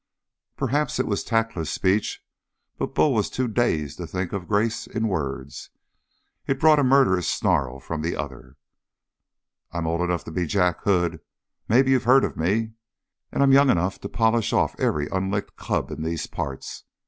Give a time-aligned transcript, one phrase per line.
[0.57, 2.25] Perhaps it was a tactless speech,
[2.79, 5.69] but Bull was too dazed to think of grace in words.
[6.47, 8.57] It brought a murderous snarl from the other.
[9.71, 11.19] "I'm old enough to be Jack Hood
[11.69, 12.71] maybe you've heard of me?
[13.31, 16.83] And I'm young enough to polish off every unlicked cub in these parts.